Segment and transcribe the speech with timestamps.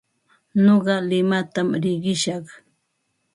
[0.63, 2.45] Nuqa limatam riqishaq.